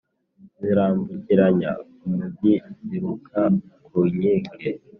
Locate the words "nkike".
4.13-4.69